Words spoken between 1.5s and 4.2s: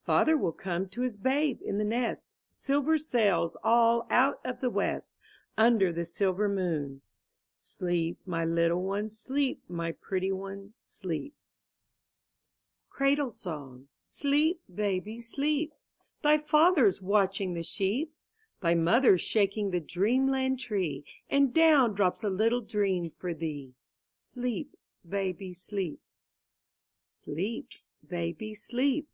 in the nest. Silver sails all